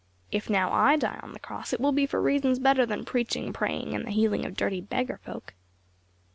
If 0.31 0.49
now, 0.49 0.71
I 0.73 0.95
die 0.95 1.19
on 1.21 1.33
the 1.33 1.39
cross, 1.39 1.73
it 1.73 1.79
will 1.79 1.91
be 1.91 2.07
for 2.07 2.19
reasons 2.19 2.57
better 2.57 2.87
than 2.87 3.05
preaching, 3.05 3.53
praying, 3.53 3.93
and 3.93 4.07
the 4.07 4.09
healing 4.09 4.47
of 4.47 4.57
dirty 4.57 4.81
beggar 4.81 5.19
folk." 5.23 5.53